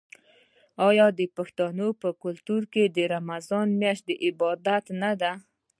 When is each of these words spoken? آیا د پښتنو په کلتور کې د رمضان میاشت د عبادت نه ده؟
آیا 0.87 1.07
د 1.19 1.21
پښتنو 1.35 1.87
په 2.01 2.09
کلتور 2.23 2.61
کې 2.73 2.83
د 2.95 2.97
رمضان 3.15 3.67
میاشت 3.81 4.03
د 4.07 4.11
عبادت 4.27 4.83
نه 5.01 5.11
ده؟ 5.21 5.31